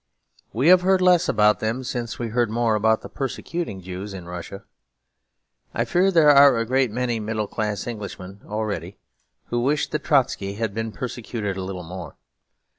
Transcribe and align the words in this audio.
We 0.51 0.69
have 0.69 0.81
heard 0.81 0.99
less 0.99 1.29
about 1.29 1.59
them 1.59 1.83
since 1.83 2.17
we 2.17 2.29
heard 2.29 2.49
more 2.49 2.73
about 2.73 3.01
the 3.01 3.07
persecuting 3.07 3.81
Jews 3.81 4.15
in 4.15 4.25
Russia. 4.25 4.63
I 5.75 5.85
fear 5.85 6.09
there 6.09 6.31
are 6.31 6.57
a 6.57 6.65
great 6.65 6.89
many 6.89 7.19
middle 7.19 7.45
class 7.45 7.85
Englishmen 7.85 8.41
already 8.47 8.97
who 9.49 9.59
wish 9.61 9.87
that 9.91 10.03
Trotsky 10.03 10.53
had 10.53 10.73
been 10.73 10.91
persecuted 10.91 11.55
a 11.55 11.61
little 11.63 11.83
more. 11.83 12.15